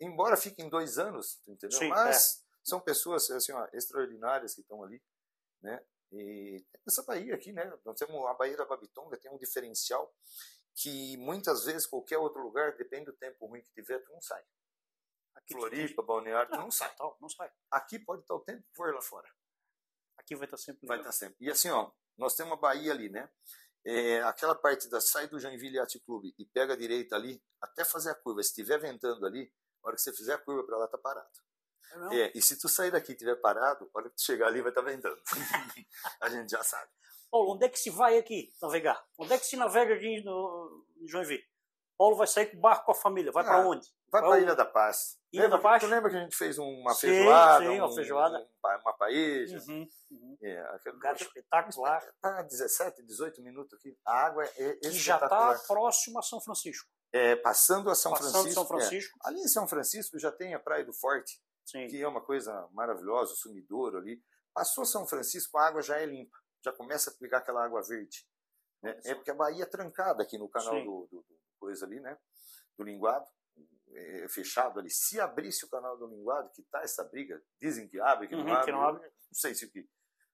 [0.00, 1.78] embora fiquem dois anos, entendeu?
[1.78, 2.40] Sim, Mas é.
[2.64, 5.00] são pessoas assim, ó, extraordinárias que estão ali,
[5.62, 5.80] né?
[6.10, 7.72] E essa baía aqui, né?
[7.84, 10.12] Nós temos a Baía da Babitonga, tem um diferencial
[10.74, 14.42] que muitas vezes qualquer outro lugar, depende do tempo ruim que tiver, tu não sai.
[15.34, 16.94] Aqui Floripa, Balneário, tu não, sai.
[16.98, 17.50] Não, não sai.
[17.70, 19.28] Aqui pode estar o tempo que for lá fora.
[20.18, 20.86] Aqui vai estar sempre.
[20.86, 21.36] Vai estar sempre.
[21.40, 23.28] E assim, ó, nós temos uma Bahia ali, né?
[23.84, 27.84] É, aquela parte da sai do Joinville Yacht Clube e pega a direita ali, até
[27.84, 28.42] fazer a curva.
[28.42, 31.30] Se estiver ventando ali, na hora que você fizer a curva para lá, tá parado.
[32.12, 34.46] É, é, e se tu sair daqui e estiver parado, a hora que tu chegar
[34.46, 35.20] ali vai estar tá ventando.
[36.20, 36.90] a gente já sabe.
[37.32, 39.02] Paulo, onde é que se vai aqui navegar?
[39.18, 41.42] Onde é que se navega aqui no Joinville?
[41.96, 43.32] Paulo vai sair com o barco com a família.
[43.32, 43.88] Vai ah, para onde?
[44.10, 45.18] Vai para a Ilha da Paz.
[45.32, 45.82] Ilha lembra, da Paz?
[45.82, 47.64] Tu lembra que a gente fez uma sim, feijoada?
[47.64, 48.38] Sim, uma feijoada.
[48.38, 49.58] Um, uma paeja.
[49.66, 50.36] Uhum, uhum.
[50.42, 52.02] É, aquele lugar espetacular.
[52.02, 53.96] Está 17, 18 minutos aqui.
[54.04, 56.86] A água é E já está próximo a São Francisco.
[57.14, 58.54] É, passando a São passando Francisco.
[58.54, 59.18] São Francisco.
[59.24, 61.40] É, ali em São Francisco já tem a Praia do Forte.
[61.64, 61.86] Sim.
[61.86, 64.20] que é uma coisa maravilhosa, o sumidouro ali.
[64.52, 68.26] Passou São Francisco, a água já é limpa, já começa a pegar aquela água verde.
[68.82, 68.98] Né?
[69.04, 72.18] É porque a Bahia é trancada aqui no canal do, do, do, coisa ali, né?
[72.76, 73.26] Do linguado,
[73.94, 74.90] é fechado ali.
[74.90, 78.44] Se abrisse o canal do linguado, que tá essa briga, dizem que abre, que não,
[78.44, 79.02] Uhum, abre, que não abre.
[79.02, 79.88] não sei se que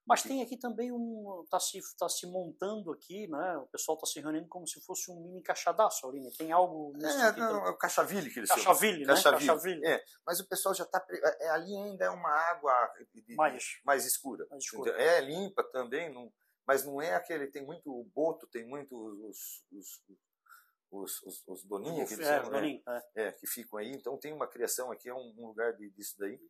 [0.09, 1.43] Mas tem aqui também um.
[1.45, 3.59] Está se, tá se montando aqui, né?
[3.59, 6.33] O pessoal está se reunindo como se fosse um mini caixadaço, Aline.
[6.37, 8.65] Tem algo nesse É, não, é o Cachaville que eles chamam.
[8.65, 9.15] Cachaville, né?
[9.15, 9.47] Cachaville.
[9.47, 9.87] Cachaville.
[9.87, 11.05] É, mas o pessoal já está.
[11.41, 12.73] É, ali ainda é uma água
[13.13, 13.81] de- Mais.
[13.85, 14.47] mais escura.
[14.51, 14.91] Mais escura.
[15.01, 16.33] É limpa também, não,
[16.67, 17.47] mas não é aquele.
[17.49, 18.97] Tem muito boto, tem muito
[19.29, 20.03] os, os,
[20.91, 22.81] os, os, os doninhos que eles É, chamam, né?
[23.15, 23.29] É.
[23.29, 23.91] É, que ficam aí.
[23.93, 26.41] Então tem uma criação aqui, é um, um lugar de, disso daí.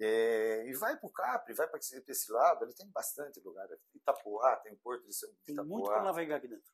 [0.00, 3.68] É, e vai para o Capri, vai para esse, lado, ali tem bastante lugar.
[3.94, 6.64] Itapoá, tem o Porto de São Tem muito para navegar aqui dentro.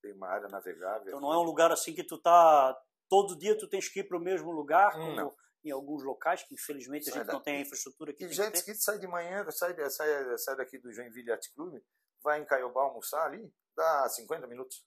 [0.00, 1.08] tem uma área navegável.
[1.08, 2.78] Então não é um lugar assim que tu tá.
[3.08, 5.36] Todo dia tu tens que ir para o mesmo lugar, Hum, como não.
[5.64, 7.44] em alguns locais, que infelizmente a Sai gente não daqui.
[7.44, 10.78] tem a infraestrutura que E tem jet ski sai de manhã, sai, sai, sai daqui
[10.78, 11.82] do Joinville Yacht Club,
[12.22, 14.86] vai em Caiobá almoçar ali, dá 50 minutos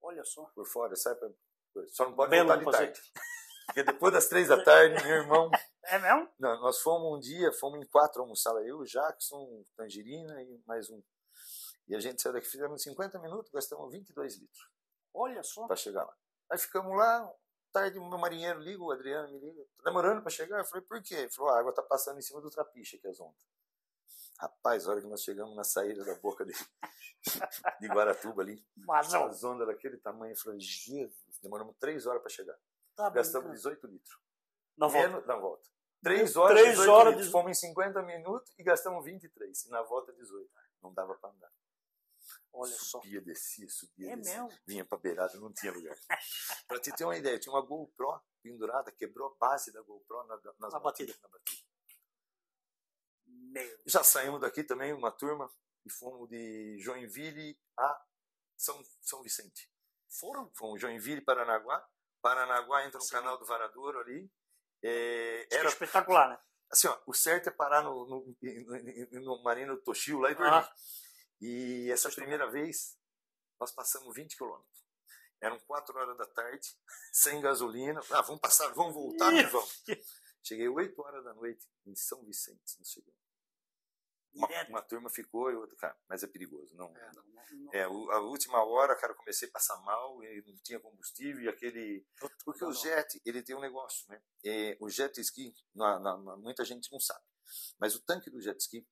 [0.00, 0.44] Olha só.
[0.54, 1.28] por fora, sai pra,
[1.88, 3.00] só não pode Belo voltar de tarde.
[3.68, 5.50] Porque depois das três da tarde, meu irmão,
[5.84, 6.28] É mesmo?
[6.38, 10.62] não, nós fomos um dia, fomos em quatro almoçar lá, eu, o Jackson, Tangerina e
[10.66, 11.02] mais um.
[11.86, 14.68] E a gente saiu daqui, fizemos 50 minutos, gastamos 22 litros
[15.14, 15.66] Olha só.
[15.66, 16.14] para chegar lá.
[16.50, 17.30] Aí ficamos lá,
[17.72, 20.58] tarde o meu marinheiro liga, o Adriano me liga, tô demorando para chegar.
[20.58, 21.14] Eu falei, por quê?
[21.14, 23.46] Ele falou, a água tá passando em cima do trapiche aqui as ondas.
[24.40, 26.52] Rapaz, a hora que nós chegamos na saída da boca de,
[27.80, 29.26] de Guaratuba ali, Mas não.
[29.26, 32.56] as ondas daquele tamanho, eu falei, Jesus, demoramos três horas para chegar.
[32.98, 33.76] Tá Gastamos brincando.
[33.76, 34.18] 18 litros.
[34.76, 35.08] Na volta.
[35.08, 35.70] Menos na volta.
[36.02, 37.26] Três horas, Três 18 horas, litros.
[37.26, 39.64] dezo- Fomos em 50 minutos e gastamos 23.
[39.64, 40.50] E na volta 18.
[40.82, 41.52] Não dava para andar.
[42.52, 43.00] Olha só.
[43.00, 44.42] subia, descia, subia, É descia.
[44.42, 44.58] mesmo?
[44.66, 45.96] Vinha pra beirada, não tinha lugar.
[46.66, 50.36] pra te ter uma ideia, tinha uma GoPro pendurada, quebrou a base da GoPro na,
[50.58, 51.14] nas Na batida.
[51.22, 51.62] na batida.
[53.26, 53.78] Meu.
[53.86, 55.48] Já saímos daqui também, uma turma,
[55.84, 58.04] e fomos de Joinville a
[58.56, 59.70] São, São Vicente.
[60.08, 60.50] Foram?
[60.54, 61.86] Fomos Joinville, Paranaguá.
[62.20, 63.12] Paranaguá entra no Sim.
[63.12, 64.30] canal do Varadouro ali.
[64.82, 66.38] É, é era espetacular, né?
[66.70, 70.34] assim, ó, o certo é parar no, no, no, no Marina do Toshio lá e
[70.34, 70.52] dormir.
[70.52, 70.74] Ah.
[71.40, 72.96] E essa primeira vez,
[73.60, 74.78] nós passamos 20 quilômetros.
[75.40, 76.68] Eram 4 horas da tarde,
[77.12, 78.00] sem gasolina.
[78.10, 79.84] Ah, vamos passar, vamos voltar, e vamos.
[80.42, 82.76] Cheguei 8 horas da noite em São Vicente.
[82.78, 83.27] Nós chegamos.
[84.38, 84.68] Uma, Direto.
[84.70, 86.74] uma turma ficou e outra, cara, mas é perigoso.
[86.76, 90.22] Não, É, não, não, é, o- a última hora, cara, eu comecei a passar mal
[90.24, 92.06] e não tinha combustível e aquele.
[92.44, 94.22] Porque não, o jet, ele tem um negócio, né?
[94.44, 97.24] É, o jet ski, na- na- muita gente não sabe,
[97.78, 98.86] mas o tanque do jet ski,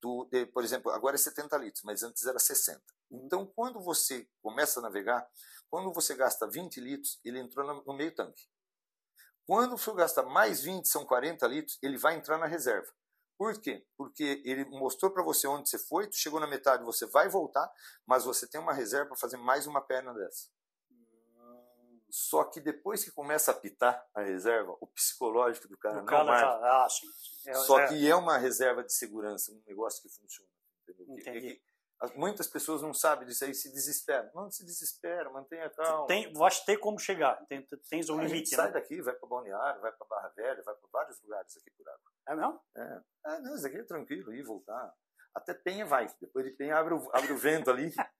[0.00, 2.82] tu, eh, por exemplo, agora é 70 litros, mas antes era 60.
[3.10, 5.28] Então, quando você começa a navegar,
[5.68, 8.46] quando você gasta 20 litros, ele entrou no, no meio tanque.
[9.46, 12.90] Quando você gasta mais 20, são 40 litros, ele vai entrar na reserva.
[13.36, 13.84] Por quê?
[13.96, 17.70] Porque ele mostrou para você onde você foi, tu chegou na metade, você vai voltar,
[18.06, 20.48] mas você tem uma reserva para fazer mais uma perna dessa.
[22.10, 26.06] Só que depois que começa a apitar a reserva, o psicológico do cara O não
[26.06, 26.84] cara.
[26.84, 27.08] Ah, sim.
[27.44, 30.48] É, Só é, que é uma reserva de segurança, um negócio que funciona.
[30.86, 31.06] entendeu?
[31.16, 31.62] Que- Entendi.
[32.06, 34.30] Que- as- muitas pessoas não sabem disso aí se desesperam.
[34.34, 36.06] Não se desespera, mantenha calma.
[36.06, 37.36] tem, vais ter como chegar.
[37.46, 38.72] Tem, tens um a gente limite, sai né?
[38.72, 42.00] daqui, vai para Balneário, vai para Barra Velha, vai para vários lugares aqui por água.
[42.28, 42.60] É mesmo?
[42.76, 43.00] É,
[43.34, 44.92] é não, isso aqui é tranquilo, ir e voltar.
[45.34, 46.06] Até Penha vai.
[46.20, 47.92] Depois de Penha abre o, abre o vento ali.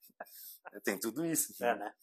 [0.72, 1.52] É, Tem tudo isso.
[1.62, 1.94] É, né?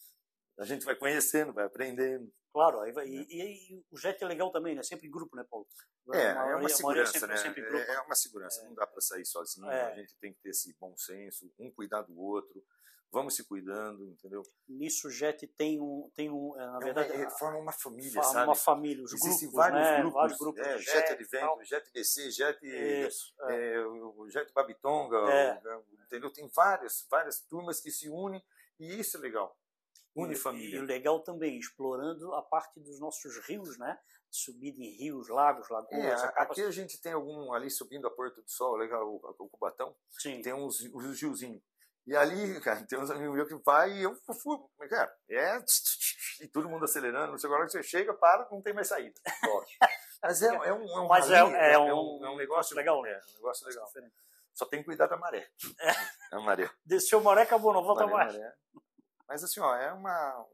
[0.60, 2.32] A gente vai conhecendo, vai aprendendo.
[2.54, 4.84] Claro, vai, e, e- e o jet é legal também, né?
[4.84, 5.66] Sempre em grupo, né, Paulo?
[6.14, 7.38] É, é maioria- uma a maioria segurança, sempre, né?
[7.38, 7.92] sempre em grupo.
[7.92, 8.64] É, é uma segurança.
[8.66, 9.70] Não dá para sair sozinho.
[9.70, 9.92] É.
[9.92, 12.62] A gente tem que ter esse bom senso, um cuidar do outro.
[13.14, 14.42] Vamos se cuidando, entendeu?
[14.70, 18.32] Nisso o jet tem um, tem um é, na verdade, é, forma uma família, forma
[18.32, 18.48] sabe?
[18.48, 19.98] uma família, os Existem grupos, vários né?
[20.00, 21.64] grupos, vários grupos é, de jet, jet, e Advento, tal.
[21.66, 23.74] jet BC, jet, Isso, é.
[23.74, 25.62] é, o jet Babitonga, É.
[26.06, 26.32] entendeu?
[26.32, 28.42] Tem várias, várias turmas que se unem
[28.80, 29.60] e isso é legal.
[30.16, 30.76] Une E-.
[30.76, 33.98] E legal também, explorando a parte dos nossos rios, né?
[34.30, 36.24] Subida em rios, lagos, É, lagoas.
[36.24, 39.16] a- acaba- aqui a gente tem algum ali subindo a Porto do Sol, legal, o,
[39.40, 41.62] o Cubatão, Sim, tem uns, uns riozinhos.
[42.08, 44.58] E ali, cara, tem uns amigos meus que vai e eu fui,
[44.90, 45.64] cara, é
[46.42, 49.14] e todo mundo acelerando, não sei agora que você chega, para, não tem mais saída.
[50.24, 52.76] Mas é, é um, é um Mas é- é é, um- um, é um negócio
[52.76, 53.06] legal.
[53.06, 53.88] É, um negócio legal.
[54.54, 55.48] Só tem que cuidar da maré.
[56.32, 56.70] A maré.
[56.86, 58.34] Desceu maré, acabou, não volta maré, mais.
[58.38, 58.54] maré.
[59.32, 60.46] Mas assim, ó, é uma.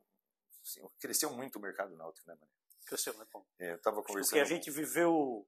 [0.62, 2.56] assim, cresceu muito o mercado náutico, né, Maria?
[2.86, 3.48] Cresceu, né, Paulo?
[3.58, 4.30] É, eu tava conversando.
[4.30, 5.48] Porque a gente viveu.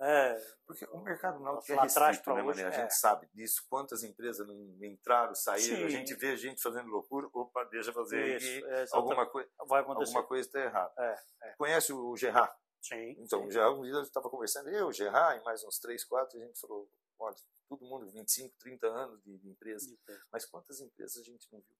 [0.00, 2.76] É, Porque o mercado náutico é restrito, né, hoje, Mané?
[2.76, 2.82] A é.
[2.82, 3.66] gente sabe disso.
[3.68, 5.88] Quantas empresas não entraram, saíram, a Sim.
[5.88, 8.86] gente vê gente fazendo loucura, opa, deixa fazer isso, é.
[8.92, 10.10] Alguma, coi vai acontecer.
[10.10, 10.94] alguma coisa está errada.
[10.96, 11.56] É, é.
[11.56, 12.54] Conhece o Gerard?
[12.80, 13.50] Sim, então, sim.
[13.50, 16.88] já um dia estava conversando, eu, Gerard e mais uns três, quatro, a gente falou,
[17.18, 17.34] olha,
[17.68, 19.92] todo mundo 25, 30 anos de, de empresa,
[20.30, 21.76] mas quantas empresas a gente não viu?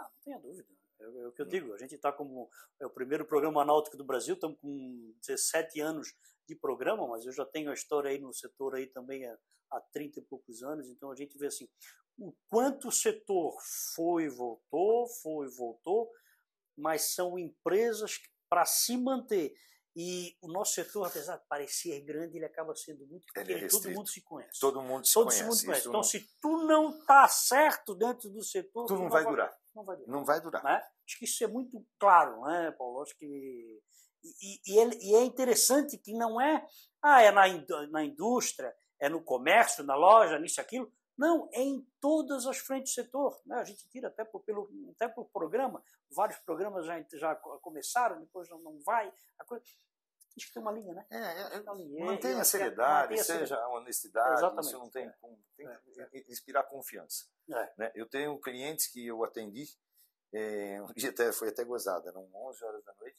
[0.00, 0.68] Ah, não tenha dúvida.
[1.00, 1.48] É, é o que eu Hum.
[1.48, 5.80] digo, a gente está como é o primeiro programa náutico do Brasil, estamos com 17
[5.80, 6.14] anos
[6.46, 9.38] de programa, mas eu já tenho a história aí no setor aí também há,
[9.72, 11.68] há 30 e poucos anos, então a gente vê assim,
[12.18, 13.56] o quanto o setor
[13.94, 16.10] foi e voltou, foi e voltou,
[16.76, 19.54] mas são empresas para se manter.
[19.96, 23.62] E o nosso setor, apesar de parecer grande, ele acaba sendo muito é pequeno, todo
[23.72, 23.96] restrito.
[23.98, 24.60] mundo se conhece.
[24.60, 25.44] Todo mundo se Todo conhece.
[25.44, 25.80] mundo conhece.
[25.80, 29.52] Então, não, se tu não está certo dentro do setor, tu não vai durar.
[29.80, 30.64] Não vai durar Não vai durar.
[30.64, 30.82] né?
[31.06, 33.02] Acho que isso é muito claro, né, Paulo?
[33.02, 33.26] Acho que
[34.22, 36.66] e, e- ele- e é interessante que não é
[37.02, 40.92] ah é na, indú- na indústria, é no comércio, na loja, nisso aquilo.
[41.16, 43.40] Não, é em todas as frentes do setor.
[43.46, 43.56] Né?
[43.56, 45.82] A gente tira até por, pelo até por programa,
[46.14, 49.12] vários programas já, já começaram, depois não, não vai.
[49.46, 49.64] Coisa,
[50.36, 51.06] acho que tem uma linha, né?
[51.10, 52.04] É, é, é, linha.
[52.04, 53.62] mantenha a é- seriedade, mantenha a seja seriedade.
[53.62, 55.12] a honestidade, Exatamente, isso não tem é.
[55.20, 55.42] como.
[55.56, 55.76] Tem É,
[56.22, 57.26] que inspirar confiança.
[57.50, 57.72] É.
[57.76, 57.92] né?
[57.94, 59.66] Eu tenho clientes que eu atendi,
[60.32, 63.18] é, um dia até, foi até gozado, eram 11 horas da noite,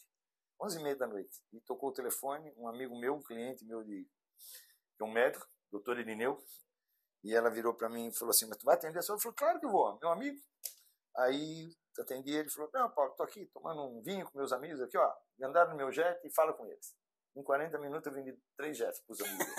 [0.62, 3.84] 11 e meia da noite, e tocou o telefone, um amigo meu, um cliente meu
[3.84, 4.08] de,
[5.00, 6.42] é um médico, doutor Irineu,
[7.24, 9.16] e ela virou para mim e falou assim, mas tu vai atender a sua?
[9.16, 10.40] Eu falei, claro que vou, meu amigo.
[11.18, 14.80] Aí atendi ele e falou, não, Paulo, tô aqui tomando um vinho com meus amigos
[14.82, 16.96] aqui, ó, andaram no meu jet e fala com eles.
[17.36, 19.56] Em 40 minutos eu vendi três jets para os amigos.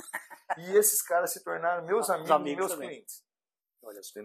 [0.58, 2.88] E esses caras se tornaram meus Os amigos, amigos meus também.
[2.90, 3.24] clientes.
[3.82, 4.20] Olha, só,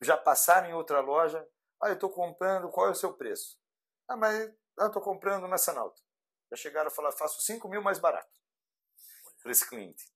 [0.00, 1.46] já passaram em outra loja,
[1.80, 3.58] ah, eu estou comprando, qual é o seu preço?
[4.08, 6.00] Ah, mas eu estou comprando na Sanalto.
[6.50, 8.30] Já chegaram a falar, faço 5 mil mais barato
[9.42, 10.10] para esse cliente.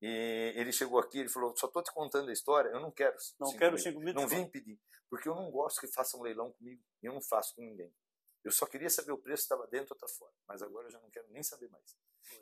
[0.00, 3.16] E ele chegou aqui, ele falou, só estou te contando a história, eu não quero
[3.38, 3.82] Não cinco quero mil.
[3.82, 4.14] 5 mil.
[4.14, 7.20] Não vim pedir, porque eu não gosto que façam um leilão comigo, e eu não
[7.20, 7.94] faço com ninguém.
[8.42, 10.98] Eu só queria saber o preço, estava dentro ou está fora, mas agora eu já
[11.00, 11.94] não quero nem saber mais.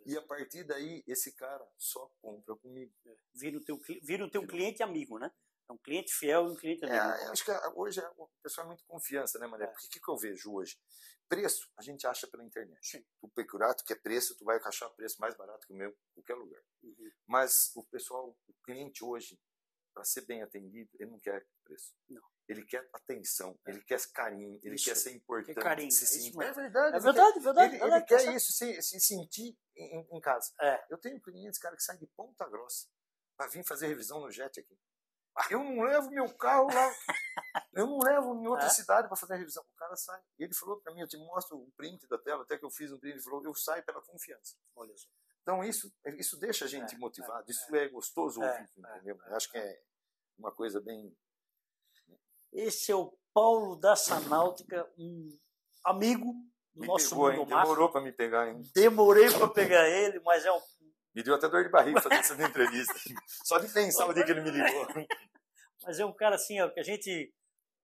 [0.06, 2.92] E a partir daí, esse cara só compra comigo.
[3.34, 5.30] Vira o teu, vira o teu cliente amigo, né?
[5.68, 7.24] É um cliente fiel e um cliente É, amigo.
[7.26, 9.64] eu acho que a- hoje é- o pessoal é muito confiança, né, Mané?
[9.64, 9.66] É.
[9.68, 10.78] Porque o que, que eu vejo hoje?
[11.28, 12.78] Preço, a gente acha pela internet.
[12.86, 13.04] Sim.
[13.20, 16.34] Tu procurar, tu quer preço, tu vai achar preço mais barato que o meu qualquer
[16.34, 16.62] lugar.
[16.82, 17.10] Uhum.
[17.26, 19.38] Mas o pessoal, o cliente hoje,
[19.92, 21.94] para ser bem atendido, ele não quer preço.
[22.08, 22.22] Não.
[22.48, 24.86] Ele quer atenção, ele quer carinho, ele Isso.
[24.86, 25.54] quer ser importante.
[25.54, 26.42] Quer carinho, se é sentir- mesmo.
[26.42, 26.94] é verdade.
[26.94, 27.74] É ele verdade, verdade.
[27.76, 30.50] Ele, ele quer tá isso, se, se sentir em, em casa.
[30.60, 30.82] É.
[30.90, 32.86] Eu tenho clientes, cara, que saem de Ponta Grossa
[33.36, 34.78] para vir fazer revisão no jet aqui.
[35.50, 36.92] Eu não levo meu carro lá.
[37.72, 38.70] Eu não levo em outra É?
[38.70, 39.62] cidade para fazer a revisão.
[39.62, 40.20] O cara sai.
[40.38, 42.70] E ele falou para mim, eu te mostro o print da tela, até que eu
[42.70, 44.56] fiz um print, ele falou, eu saio pela confiança.
[44.74, 45.08] Olha só.
[45.42, 49.16] Então isso, isso deixa a gente É, motivado, é, isso é, gostoso É, ouvir, entendeu?
[49.26, 49.80] Eu acho que é
[50.36, 51.16] uma coisa bem...
[52.52, 55.28] Esse é o Paulo da Sanáutica, um
[55.84, 56.32] amigo
[56.74, 57.38] do Me nosso pegou, hein?
[57.38, 57.62] mundo mar.
[57.62, 58.62] Demorou para me pegar, hein?
[58.74, 60.60] Demorei para pegar ele, mas é um.
[61.14, 62.94] Me deu até dor de barriga fazer essa entrevista.
[63.44, 64.86] Só de pensar o dia que ele me ligou.
[65.84, 67.32] Mas é um cara assim, ó, que a gente.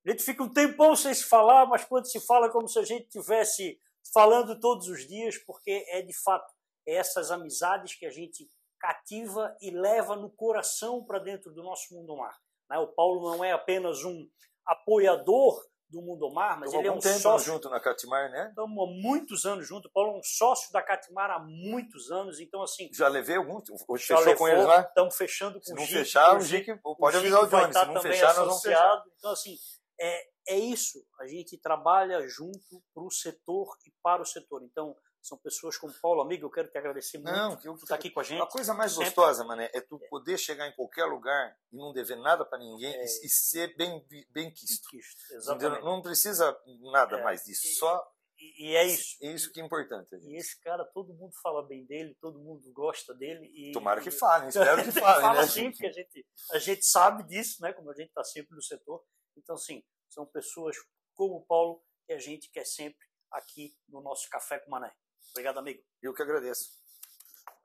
[0.06, 2.78] A gente fica um tempão sem se falar, mas quando se fala é como se
[2.78, 3.80] a gente estivesse
[4.12, 6.52] falando todos os dias, porque é de fato
[6.86, 8.48] é essas amizades que a gente
[8.78, 12.36] cativa e leva no coração para dentro do nosso mundo mar.
[12.68, 12.78] né?
[12.78, 14.28] O Paulo não é apenas um
[14.66, 18.48] apoiador do mundo mar, mas Estamos ele é um tempo sócio junto na Catimar, né?
[18.48, 19.90] Estamos há muitos anos juntos.
[19.90, 22.40] O Paulo é um sócio da Catimar há muitos anos.
[22.40, 23.60] Então, assim, Já levei algum.
[23.88, 24.80] Hoje fechou com eles levou, lá?
[24.80, 26.36] estamos fechando com Se o não Gic, fechar,
[26.84, 27.62] o pode o avisar o Johnny.
[27.62, 29.04] Se estar não fechar, nós vamos fechar.
[29.18, 29.56] Então, assim,
[30.00, 30.98] é, é isso.
[31.20, 34.62] A gente trabalha junto para o setor e para o setor.
[34.64, 34.96] Então,
[35.26, 37.94] são pessoas como Paulo, amigo, eu quero te agradecer muito Não, que eu por estar
[37.94, 38.42] aqui com a gente.
[38.42, 39.06] A coisa mais Sempre.
[39.06, 42.94] gostosa, mané, é tu poder chegar em qualquer lugar e não dever nada para ninguém
[42.94, 43.02] É.
[43.02, 44.94] e, e ser bem, bem quisto.
[44.94, 45.38] Isto, Entendeu?
[45.38, 45.84] Exatamente.
[45.84, 46.56] Não precisa
[46.92, 47.22] nada É.
[47.22, 47.66] mais disso.
[47.66, 48.06] E- Só
[48.36, 49.16] E, e é isso.
[49.22, 50.14] isso que é importante.
[50.16, 50.36] E gente.
[50.36, 53.46] esse cara, todo mundo fala bem dele, todo mundo gosta dele.
[53.54, 55.46] E, Tomara que e- falem, espero que falem, Fala né?
[55.48, 57.72] sim, porque a gente, a gente sabe disso, né?
[57.72, 59.02] Como a gente está sempre no setor.
[59.36, 60.76] Então, sim, são pessoas
[61.14, 64.92] como o Paulo que a gente quer sempre aqui no nosso Café com Mané.
[65.30, 65.82] Obrigado, amigo.
[66.02, 66.70] Eu que agradeço.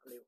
[0.03, 0.25] Valeu.